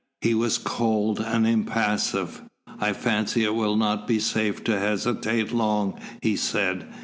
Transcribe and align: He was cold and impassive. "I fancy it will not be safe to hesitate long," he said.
He 0.21 0.33
was 0.33 0.57
cold 0.57 1.19
and 1.19 1.45
impassive. 1.45 2.41
"I 2.79 2.91
fancy 2.91 3.43
it 3.43 3.53
will 3.53 3.75
not 3.75 4.07
be 4.07 4.17
safe 4.17 4.63
to 4.63 4.79
hesitate 4.79 5.51
long," 5.51 5.99
he 6.23 6.35
said. 6.35 6.87